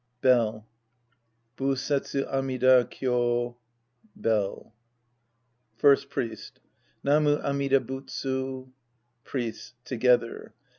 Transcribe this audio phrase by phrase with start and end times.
[0.21, 0.67] {Bell.)
[1.57, 3.59] Bussetsu Amida Kyo.
[4.15, 4.73] {Bell.)*
[5.77, 6.59] First Priest.
[7.03, 8.71] Namu Amida Butsu.
[9.23, 10.55] Priests {together).